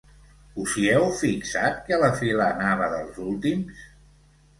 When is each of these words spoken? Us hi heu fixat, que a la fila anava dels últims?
Us 0.61 0.71
hi 0.77 0.85
heu 0.93 1.03
fixat, 1.19 1.77
que 1.89 1.93
a 1.97 1.99
la 2.03 2.09
fila 2.21 2.47
anava 2.55 2.87
dels 2.95 3.21
últims? 3.27 3.85